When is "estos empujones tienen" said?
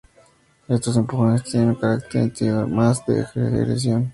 0.67-1.69